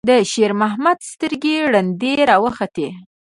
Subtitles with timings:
[0.09, 2.87] د شېرمحمد سترګې رډې راوختې.